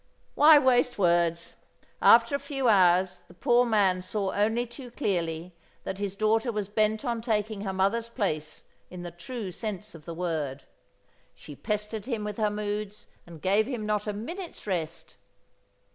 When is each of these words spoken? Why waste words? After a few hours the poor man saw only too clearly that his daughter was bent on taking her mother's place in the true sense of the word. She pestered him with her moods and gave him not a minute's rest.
Why 0.33 0.57
waste 0.57 0.97
words? 0.97 1.57
After 2.01 2.35
a 2.35 2.39
few 2.39 2.67
hours 2.67 3.19
the 3.27 3.35
poor 3.35 3.65
man 3.67 4.01
saw 4.01 4.31
only 4.33 4.65
too 4.65 4.89
clearly 4.89 5.55
that 5.83 5.99
his 5.99 6.15
daughter 6.15 6.51
was 6.51 6.67
bent 6.67 7.05
on 7.05 7.21
taking 7.21 7.61
her 7.61 7.71
mother's 7.71 8.09
place 8.09 8.63
in 8.89 9.03
the 9.03 9.11
true 9.11 9.51
sense 9.51 9.93
of 9.93 10.05
the 10.05 10.15
word. 10.15 10.63
She 11.35 11.55
pestered 11.55 12.07
him 12.07 12.23
with 12.23 12.37
her 12.37 12.49
moods 12.49 13.05
and 13.27 13.43
gave 13.43 13.67
him 13.67 13.85
not 13.85 14.07
a 14.07 14.11
minute's 14.13 14.65
rest. 14.65 15.17